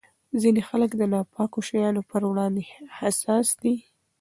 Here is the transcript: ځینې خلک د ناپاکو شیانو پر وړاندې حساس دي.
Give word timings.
ځینې 0.41 0.61
خلک 0.69 0.91
د 0.95 1.01
ناپاکو 1.13 1.59
شیانو 1.67 2.01
پر 2.09 2.21
وړاندې 2.29 2.63
حساس 2.97 3.47
دي. 3.61 3.75